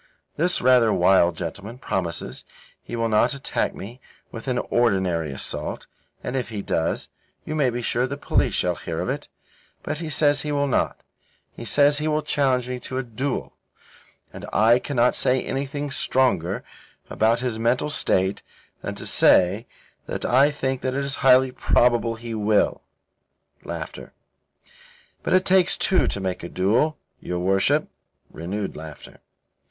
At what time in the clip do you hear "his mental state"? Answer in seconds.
17.41-18.41